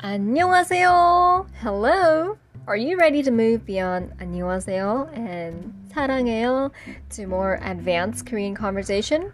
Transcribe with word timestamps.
안녕하세요. 0.00 1.46
Hello. 1.62 2.38
Are 2.66 2.76
you 2.76 2.96
ready 2.96 3.22
to 3.22 3.30
move 3.30 3.66
beyond 3.66 4.12
안녕하세요 4.20 5.10
and 5.14 5.72
사랑해요 5.92 6.70
to 7.10 7.26
more 7.26 7.58
advanced 7.62 8.24
Korean 8.24 8.54
conversation? 8.54 9.32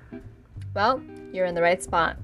Well, 0.72 1.02
you're 1.32 1.46
in 1.46 1.54
the 1.54 1.62
right 1.62 1.82
spot. 1.82 2.16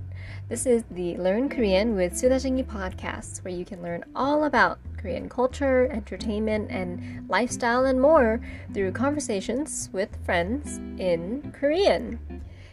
This 0.49 0.67
is 0.67 0.85
the 0.91 1.17
Learn 1.19 1.49
Korean 1.51 1.95
with 1.95 2.15
Sudajingi 2.15 2.65
podcast, 2.65 3.45
where 3.45 3.53
you 3.53 3.65
can 3.65 3.83
learn 3.83 4.05
all 4.17 4.45
about 4.45 4.79
Korean 4.97 5.29
culture, 5.29 5.89
entertainment, 5.93 6.71
and 6.71 7.29
lifestyle 7.29 7.85
and 7.85 8.01
more 8.01 8.41
through 8.73 8.93
conversations 8.93 9.91
with 9.93 10.17
friends 10.25 10.79
in 10.99 11.53
Korean. 11.59 12.19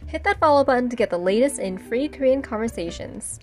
Hit 0.06 0.24
that 0.24 0.38
follow 0.38 0.64
button 0.64 0.88
to 0.88 0.96
get 0.96 1.10
the 1.10 1.18
latest 1.18 1.58
in 1.58 1.76
free 1.76 2.08
Korean 2.08 2.40
conversations. 2.40 3.40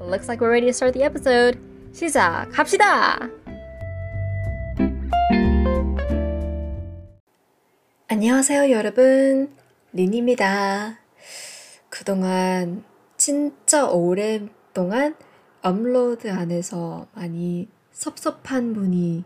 Looks 0.00 0.28
like 0.28 0.40
we're 0.40 0.50
ready 0.50 0.66
to 0.66 0.72
start 0.72 0.94
the 0.94 1.04
episode. 1.04 1.58
시작합시다! 1.92 3.28
안녕하세요, 8.08 8.70
여러분. 8.70 9.54
린입니다. 9.92 10.98
그동안 11.90 12.82
진짜 13.18 13.90
오랫동안 13.90 15.16
업로드 15.60 16.32
안에서 16.32 17.06
많이 17.12 17.68
섭섭한 17.92 18.72
분이 18.72 19.24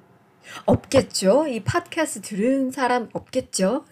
없겠죠? 0.67 1.47
이 1.47 1.63
팟캐스트 1.63 2.23
들은 2.23 2.73
사람 2.73 3.09
없겠죠? 3.13 3.85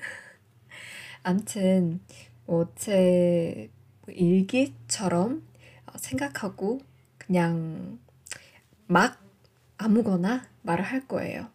암튼, 1.22 2.00
뭐, 2.44 2.72
제 2.74 3.70
일기처럼 4.08 5.51
생각하고 5.96 6.80
그냥 7.18 7.98
막 8.86 9.20
아무거나 9.78 10.46
말을 10.62 10.84
할 10.84 11.06
거예요. 11.06 11.48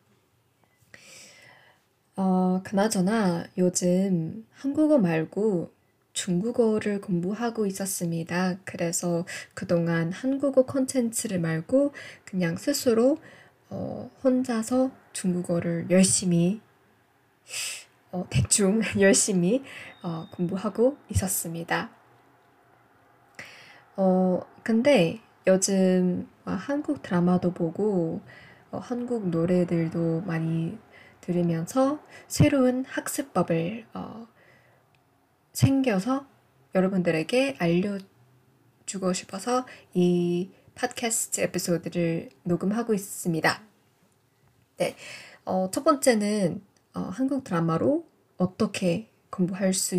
어, 2.15 2.61
그나저나 2.63 3.45
요즘 3.57 4.45
한국어 4.53 4.97
말고 4.97 5.71
중국어를 6.13 6.99
공부하고 6.99 7.67
있었습니다. 7.67 8.57
그래서 8.65 9.25
그동안 9.53 10.11
한국어 10.11 10.65
콘텐츠를 10.65 11.39
말고 11.39 11.93
그냥 12.25 12.57
스스로 12.57 13.19
어, 13.69 14.09
혼자서 14.23 14.91
중국어를 15.13 15.87
열심히 15.91 16.59
어, 18.11 18.25
대충 18.29 18.81
열심히 18.99 19.63
어, 20.01 20.27
공부하고 20.31 20.97
있었습니다. 21.09 21.96
어, 23.97 24.39
근데 24.61 25.19
요즘 25.47 26.29
한국 26.45 27.01
드라마도 27.01 27.51
보고 27.51 28.21
어, 28.69 28.77
한국 28.77 29.29
노래들도 29.29 30.21
많이 30.21 30.77
들으면서 31.19 31.99
새로운 32.27 32.85
학습법을 32.85 33.87
어, 33.95 34.27
생겨서 35.51 36.27
여러분들에게 36.75 37.55
알려주고 37.57 39.13
싶어서 39.13 39.65
이 39.95 40.51
팟캐스트 40.75 41.41
에피소드를 41.41 42.29
녹음하고 42.43 42.93
있습니다. 42.93 43.63
네, 44.77 44.95
어, 45.43 45.71
첫 45.71 45.83
번째는 45.83 46.61
어, 46.93 46.99
한국 46.99 47.43
드라마로 47.43 48.05
어떻게 48.37 49.09
공부할 49.31 49.73
수 49.73 49.95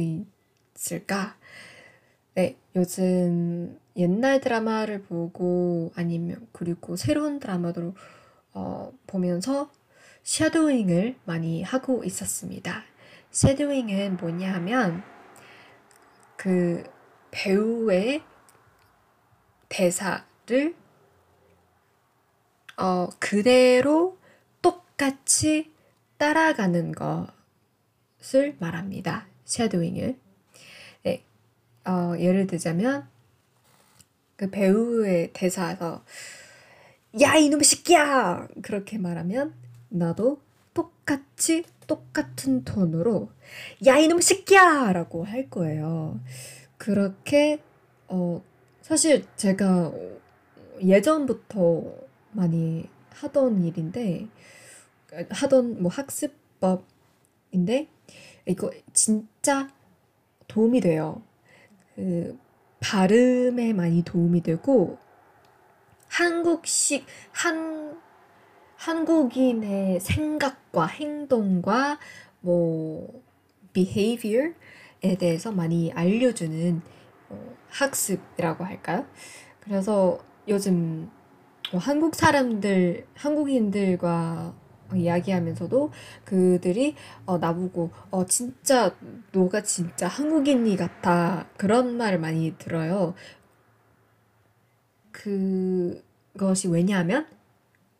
있을까? 0.76 1.36
네, 2.38 2.56
요즘 2.76 3.80
옛날 3.96 4.40
드라마를 4.40 5.02
보고 5.02 5.90
아니면 5.96 6.46
그리고 6.52 6.94
새로운 6.94 7.40
드라마도 7.40 7.96
어, 8.54 8.92
보면서 9.08 9.72
샤도잉을 10.22 11.16
많이 11.24 11.64
하고 11.64 12.04
있었습니다. 12.04 12.84
샤도잉은 13.32 14.18
뭐냐 14.18 14.54
하면 14.54 15.02
그 16.36 16.84
배우의 17.32 18.22
대사를 19.68 20.76
어, 22.76 23.08
그대로 23.18 24.16
똑같이 24.62 25.72
따라가는 26.18 26.92
것을 26.92 28.54
말합니다. 28.60 29.26
샤도잉을. 29.44 30.27
네, 31.88 31.94
어, 31.94 32.18
예를 32.18 32.46
들자면 32.46 33.08
그 34.36 34.50
배우의 34.50 35.30
대사에서 35.32 36.04
야 37.22 37.34
이놈의 37.34 37.64
새끼야 37.64 38.46
그렇게 38.60 38.98
말하면 38.98 39.54
나도 39.88 40.38
똑같이 40.74 41.64
똑같은 41.86 42.62
톤으로 42.64 43.30
야 43.86 43.96
이놈의 43.96 44.20
새끼야 44.20 44.92
라고 44.92 45.24
할 45.24 45.48
거예요. 45.48 46.20
그렇게 46.76 47.58
어 48.08 48.42
사실 48.82 49.24
제가 49.36 49.90
예전부터 50.82 51.84
많이 52.32 52.86
하던 53.12 53.64
일인데 53.64 54.28
하던 55.30 55.82
뭐 55.82 55.90
학습법인데 55.90 57.88
이거 58.46 58.70
진짜 58.92 59.70
도움이 60.48 60.82
돼요. 60.82 61.22
그 61.98 62.38
발음에 62.78 63.72
많이 63.72 64.04
도움이 64.04 64.44
되고 64.44 64.98
한국식 66.08 67.04
한 67.32 67.98
한국인의 68.76 69.98
생각과 69.98 70.86
행동과 70.86 71.98
뭐 72.40 73.20
behavior에 73.72 74.54
대해서 75.18 75.50
많이 75.50 75.90
알려주는 75.92 76.80
어, 77.30 77.56
학습이라고 77.68 78.64
할까요? 78.64 79.04
그래서 79.58 80.20
요즘 80.46 81.10
뭐 81.72 81.80
한국 81.80 82.14
사람들, 82.14 83.08
한국인들과 83.14 84.54
이야기하면서도 84.94 85.90
그들이 86.24 86.94
어, 87.26 87.38
나보고 87.38 87.90
어, 88.10 88.26
진짜 88.26 88.94
너가 89.32 89.62
진짜 89.62 90.08
한국인이 90.08 90.76
같아 90.76 91.46
그런 91.56 91.96
말을 91.96 92.18
많이 92.18 92.56
들어요. 92.58 93.14
그것이 95.10 96.68
왜냐하면 96.68 97.26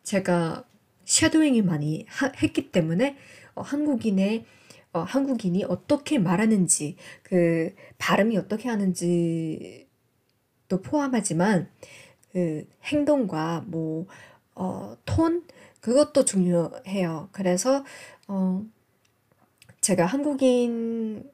제가 0.03 0.63
샤도잉이 1.05 1.61
많이 1.63 2.05
하, 2.07 2.31
했기 2.41 2.71
때문에 2.71 3.17
어, 3.55 3.61
한국인의 3.61 4.45
어, 4.91 5.01
한국인이 5.01 5.65
어떻게 5.65 6.17
말하는지 6.17 6.95
그 7.21 7.73
발음이 7.99 8.37
어떻게 8.37 8.69
하는지도 8.69 9.85
포함하지만 10.83 11.69
그 12.31 12.67
행동과 12.85 13.65
뭐 13.67 14.07
어, 14.55 14.95
톤 15.05 15.43
그것도 15.81 16.25
중요해요. 16.25 17.29
그래서 17.31 17.83
어, 18.27 18.63
제가 19.81 20.05
한국인의 20.05 21.31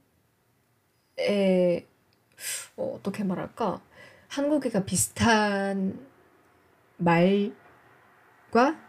어, 2.78 2.94
어떻게 2.96 3.24
말할까? 3.24 3.82
한국어가 4.28 4.84
비슷한 4.86 6.06
말과 6.98 7.56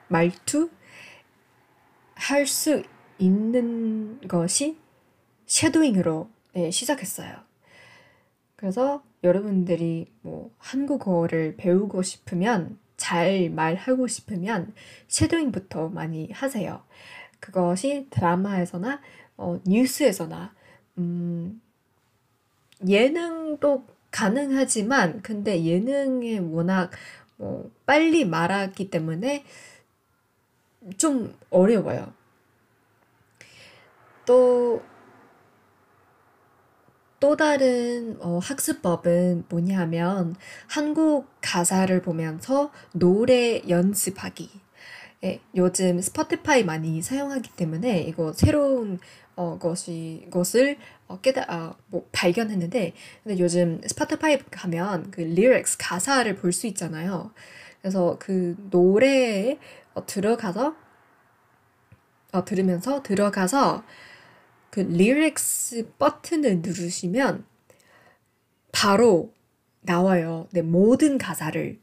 말투 0.09 0.71
할 2.15 2.47
수 2.47 2.83
있는 3.19 4.21
것이 4.28 4.78
쉐도잉으로 5.47 6.28
네, 6.55 6.71
시작했어요. 6.71 7.34
그래서 8.56 9.03
여러분들이 9.22 10.13
뭐 10.22 10.51
한국어를 10.59 11.57
배우고 11.57 12.03
싶으면 12.03 12.78
잘 12.97 13.51
말하고 13.51 14.07
싶으면 14.07 14.75
쉐도잉부터 15.09 15.89
많이 15.89 16.31
하세요. 16.33 16.83
그것이 17.41 18.07
드라마에서나 18.10 19.01
어, 19.37 19.60
뉴스에서나 19.66 20.54
음, 20.98 21.60
예능도 22.87 23.87
가능하지만 24.10 25.21
근데 25.22 25.63
예능에 25.63 26.39
워낙 26.39 26.91
뭐 27.37 27.71
빨리 27.84 28.25
말하기 28.25 28.91
때문에 28.91 29.45
좀 30.97 31.37
어려워요. 31.51 32.13
또, 34.25 34.83
또 37.27 37.34
다른 37.34 38.17
어, 38.21 38.39
학습법은 38.41 39.47
뭐냐면 39.49 40.37
한국 40.69 41.27
가사를 41.41 42.01
보면서 42.01 42.71
노래 42.93 43.63
연습하기. 43.69 44.49
예, 45.25 45.41
요즘 45.57 46.01
스포티파이 46.01 46.63
많이 46.63 47.03
사용하기 47.03 47.51
때문에 47.57 48.03
이거 48.03 48.33
새로운 48.33 49.01
어, 49.34 49.59
것이 49.59 50.28
것을 50.31 50.78
어, 51.09 51.21
깨달 51.21 51.47
아, 51.49 51.75
뭐 51.89 52.09
발견했는데 52.13 52.93
근데 53.25 53.43
요즘 53.43 53.81
스포티파이 53.84 54.39
가면 54.49 55.11
그 55.11 55.23
lyrics 55.22 55.78
가사를 55.81 56.33
볼 56.37 56.53
수 56.53 56.69
있잖아요. 56.69 57.33
그래서 57.83 58.19
그 58.21 58.55
노래에 58.71 59.59
어, 59.95 60.07
들어가서 60.07 60.77
어, 62.31 62.45
들으면서 62.45 63.03
들어가서 63.03 63.83
그 64.71 64.80
lyrics 64.80 65.91
버튼을 65.98 66.60
누르시면 66.60 67.45
바로 68.72 69.33
나와요. 69.80 70.48
네, 70.53 70.63
모든 70.63 71.18
가사를. 71.18 71.80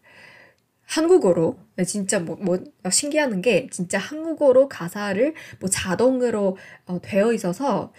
한국어로. 0.86 1.58
네, 1.76 1.86
진짜 1.86 2.20
뭐, 2.20 2.36
뭐 2.38 2.60
신기한 2.92 3.42
게 3.42 3.68
진짜 3.72 3.98
한국어로 3.98 4.70
가사를 4.70 5.34
뭐 5.60 5.70
자동으로 5.70 6.58
어, 6.86 7.02
되어 7.02 7.34
있어서 7.34 7.94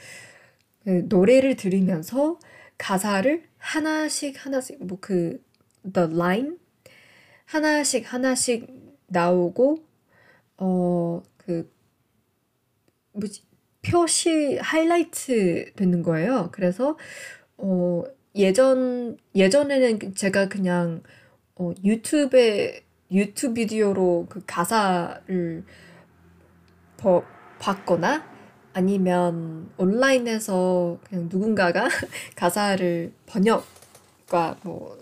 그 0.84 1.06
노래를 1.08 1.56
들으면서 1.56 2.38
가사를 2.78 3.44
하나씩 3.58 4.44
하나씩 4.44 4.84
뭐 4.86 4.98
그 5.00 5.42
the 5.92 6.08
line 6.12 6.56
하나씩 7.46 8.12
하나씩 8.12 8.68
나오고 9.08 9.84
어 10.58 11.22
그 11.46 11.70
뭐지 13.12 13.44
표시 13.86 14.58
하이라이트 14.60 15.72
되는 15.76 16.02
거예요. 16.02 16.48
그래서 16.52 16.96
어 17.56 18.02
예전 18.34 19.16
예전에는 19.34 20.14
제가 20.14 20.48
그냥 20.48 21.02
어 21.56 21.72
유튜브에 21.84 22.82
유튜브 23.12 23.54
비디오로 23.54 24.26
그 24.28 24.42
가사를 24.46 25.64
버, 26.96 27.22
봤거나 27.60 28.24
아니면 28.72 29.70
온라인에서 29.76 30.98
그냥 31.08 31.28
누군가가 31.30 31.88
가사를 32.34 33.12
번역과 33.26 34.58
뭐 34.64 34.98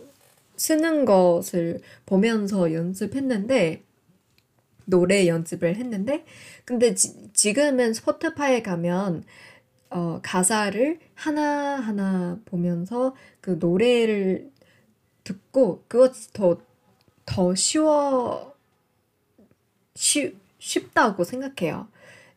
쓰는 0.56 1.05
것을 1.05 1.81
보면서 2.05 2.73
연습했는데 2.73 3.82
노래 4.93 5.27
연습을 5.27 5.77
했는데 5.77 6.27
근데 6.67 6.94
지, 6.94 7.33
지금은 7.33 7.94
스포티파이에 7.94 8.62
가면 8.62 9.25
어, 9.89 10.21
가사를 10.23 10.99
하나하나 11.15 12.39
보면서 12.44 13.15
그 13.41 13.56
노래를 13.59 14.50
듣고 15.25 15.85
그것 15.89 16.12
더, 16.35 16.61
더 17.25 17.55
쉬워, 17.55 18.55
쉬, 19.94 20.37
쉽다고 20.59 21.25
생각해요. 21.25 21.89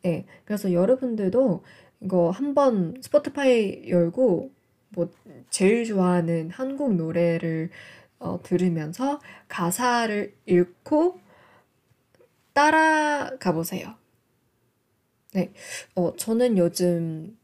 네, 0.02 0.24
그래서 0.46 0.72
여러분들도 0.72 1.62
이거 2.00 2.30
한번 2.30 2.94
스포티파이 3.02 3.90
열고 3.90 4.50
뭐 4.90 5.10
제일 5.50 5.84
좋아하는 5.84 6.50
한국 6.50 6.94
노래를 6.94 7.68
어, 8.18 8.40
들으면서 8.42 9.20
가사를 9.48 10.34
읽고 10.46 11.25
따라가 12.56 13.52
보세요. 13.52 13.94
네, 15.34 15.52
어, 15.94 16.16
저는 16.16 16.56
요즘 16.56 17.36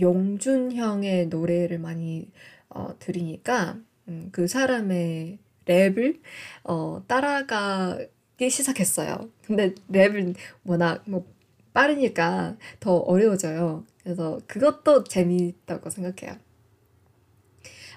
용준 0.00 0.72
형의 0.72 1.26
노래를 1.26 1.78
많이 1.78 2.30
어, 2.70 2.98
들으니까 2.98 3.76
음, 4.08 4.30
그 4.32 4.48
사람의 4.48 5.38
랩을 5.66 6.22
어, 6.64 7.02
따라가기 7.06 8.48
시작했어요. 8.48 9.28
근데 9.44 9.74
랩은 9.92 10.34
워낙 10.64 11.02
뭐 11.06 11.26
빠르니까 11.74 12.56
더 12.80 12.96
어려워져요. 12.96 13.84
그래서 14.02 14.40
그것도 14.46 15.04
재미있다고 15.04 15.90
생각해요. 15.90 16.38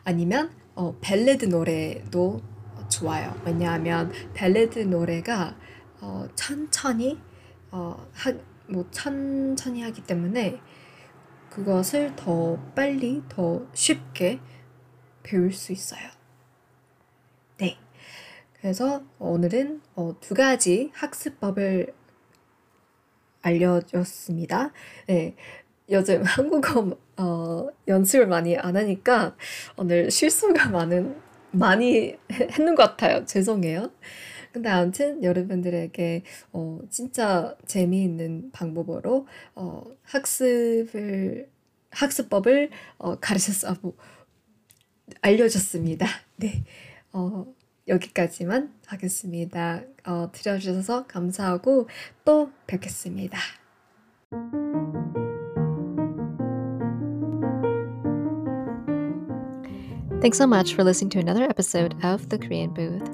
아니면 0.04 0.52
어, 0.76 0.98
벨레드 1.00 1.46
노래도 1.46 2.42
좋아요. 2.90 3.34
왜냐하면 3.46 4.12
벨레드 4.34 4.80
노래가 4.80 5.56
어, 6.02 6.28
천천히 6.36 7.20
어, 7.72 8.08
하, 8.14 8.34
뭐 8.68 8.86
천천히 8.92 9.82
하기 9.84 10.04
때문에 10.04 10.62
그것을 11.50 12.16
더 12.16 12.58
빨리 12.76 13.24
더 13.28 13.66
쉽게 13.74 14.40
배울 15.24 15.52
수 15.52 15.72
있어요. 15.72 16.10
네. 17.58 17.78
그래서 18.54 19.04
오늘은 19.18 19.82
어, 19.96 20.16
두 20.20 20.34
가지 20.34 20.92
학습법을 20.94 21.94
알려줬습니다. 23.42 24.72
네. 25.08 25.36
요즘 25.90 26.24
한국어 26.24 26.96
어, 27.18 27.68
연습을 27.88 28.28
많이 28.28 28.58
안 28.58 28.78
하니까 28.78 29.36
오늘 29.76 30.12
실수가 30.12 30.70
많은 30.70 31.20
많이 31.52 32.16
했는 32.32 32.76
것 32.76 32.84
같아요. 32.84 33.26
죄송해요. 33.26 33.92
근데 34.52 34.70
아무튼 34.70 35.24
여러분들에게 35.24 36.24
어, 36.54 36.80
진짜 36.90 37.56
재미있는 37.66 38.52
방법으로 38.52 39.28
어, 39.56 39.84
학습을 40.04 41.50
학습법을 41.92 42.70
어, 42.98 43.20
가르쳤어 43.20 43.76
뭐, 43.82 43.96
알려줬습니다. 45.22 46.08
네, 46.38 46.64
어, 47.14 47.46
여기까지만 47.88 48.74
하겠습니다. 48.86 49.84
어, 50.06 50.32
들어주셔서 50.32 51.08
감사하고 51.08 51.88
또 52.26 52.52
뵙겠습니다. 52.68 53.38
Thanks 60.22 60.38
so 60.38 60.46
much 60.46 60.74
for 60.74 60.84
listening 60.84 61.12
to 61.12 61.20
another 61.20 61.46
episode 61.46 61.96
of 62.04 62.28
The 62.28 62.38
Korean 62.38 62.74
Booth. 62.74 63.10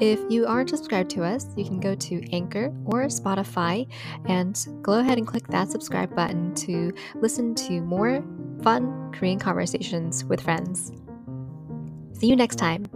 If 0.00 0.18
you 0.30 0.46
aren't 0.46 0.70
subscribed 0.70 1.10
to 1.10 1.22
us, 1.22 1.44
you 1.58 1.64
can 1.66 1.78
go 1.78 1.94
to 1.94 2.24
Anchor 2.32 2.72
or 2.86 3.04
Spotify 3.08 3.86
and 4.24 4.58
go 4.80 4.94
ahead 4.94 5.18
and 5.18 5.26
click 5.26 5.46
that 5.48 5.70
subscribe 5.70 6.16
button 6.16 6.54
to 6.54 6.90
listen 7.16 7.54
to 7.56 7.82
more 7.82 8.24
fun 8.62 9.12
Korean 9.12 9.38
conversations 9.38 10.24
with 10.24 10.40
friends. 10.40 10.90
See 12.14 12.28
you 12.28 12.34
next 12.34 12.56
time. 12.56 12.86